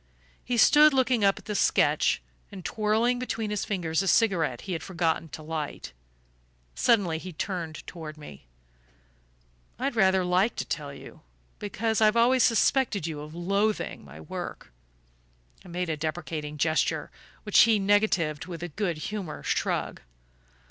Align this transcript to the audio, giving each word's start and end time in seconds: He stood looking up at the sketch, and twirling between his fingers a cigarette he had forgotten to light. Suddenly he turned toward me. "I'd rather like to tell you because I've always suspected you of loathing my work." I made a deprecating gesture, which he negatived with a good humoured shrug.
He 0.43 0.57
stood 0.57 0.95
looking 0.95 1.23
up 1.23 1.37
at 1.37 1.45
the 1.45 1.53
sketch, 1.53 2.23
and 2.51 2.65
twirling 2.65 3.19
between 3.19 3.51
his 3.51 3.65
fingers 3.65 4.01
a 4.01 4.07
cigarette 4.07 4.61
he 4.61 4.73
had 4.73 4.81
forgotten 4.81 5.29
to 5.29 5.43
light. 5.43 5.91
Suddenly 6.73 7.19
he 7.19 7.31
turned 7.31 7.85
toward 7.85 8.17
me. 8.17 8.47
"I'd 9.77 9.95
rather 9.95 10.25
like 10.25 10.55
to 10.55 10.65
tell 10.65 10.91
you 10.91 11.21
because 11.59 12.01
I've 12.01 12.15
always 12.17 12.41
suspected 12.41 13.05
you 13.05 13.19
of 13.19 13.35
loathing 13.35 14.03
my 14.03 14.19
work." 14.19 14.71
I 15.63 15.67
made 15.67 15.87
a 15.87 15.95
deprecating 15.97 16.57
gesture, 16.57 17.11
which 17.43 17.59
he 17.59 17.77
negatived 17.77 18.47
with 18.47 18.63
a 18.63 18.69
good 18.69 18.97
humoured 18.97 19.45
shrug. 19.45 20.01